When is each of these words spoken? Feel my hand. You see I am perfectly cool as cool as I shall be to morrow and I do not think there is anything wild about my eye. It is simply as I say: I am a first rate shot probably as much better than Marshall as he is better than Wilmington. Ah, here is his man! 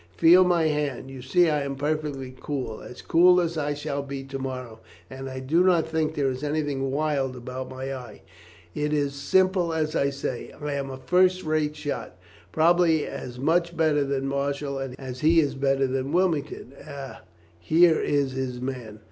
Feel 0.17 0.43
my 0.43 0.63
hand. 0.63 1.11
You 1.11 1.21
see 1.21 1.47
I 1.47 1.61
am 1.61 1.75
perfectly 1.75 2.35
cool 2.39 2.81
as 2.81 3.03
cool 3.03 3.39
as 3.39 3.55
I 3.55 3.75
shall 3.75 4.01
be 4.01 4.23
to 4.23 4.39
morrow 4.39 4.79
and 5.11 5.29
I 5.29 5.39
do 5.39 5.63
not 5.63 5.87
think 5.87 6.15
there 6.15 6.31
is 6.31 6.43
anything 6.43 6.89
wild 6.89 7.35
about 7.35 7.69
my 7.69 7.93
eye. 7.93 8.23
It 8.73 8.93
is 8.93 9.13
simply 9.13 9.77
as 9.77 9.95
I 9.95 10.09
say: 10.09 10.53
I 10.59 10.73
am 10.73 10.89
a 10.89 10.97
first 10.97 11.43
rate 11.43 11.75
shot 11.75 12.17
probably 12.51 13.05
as 13.05 13.37
much 13.37 13.77
better 13.77 14.03
than 14.03 14.25
Marshall 14.25 14.95
as 14.97 15.19
he 15.19 15.39
is 15.39 15.53
better 15.53 15.85
than 15.85 16.11
Wilmington. 16.11 16.73
Ah, 16.87 17.21
here 17.59 17.99
is 17.99 18.31
his 18.31 18.59
man! 18.59 18.99